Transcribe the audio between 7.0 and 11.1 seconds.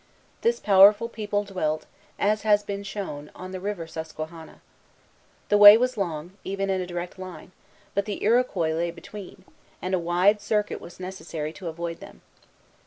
line; but the Iroquois lay between, and a wide circuit was